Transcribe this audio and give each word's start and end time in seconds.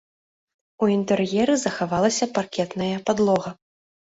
У 0.85 0.87
інтэр'еры 0.93 1.57
захавалася 1.65 2.29
паркетная 2.39 2.91
падлога. 3.11 3.49